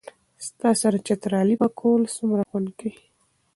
ستا 0.47 0.69
سره 0.81 0.97
چترالي 1.07 1.55
پکول 1.61 2.01
څومره 2.15 2.43
خوند 2.49 2.69
کئ 2.79 2.91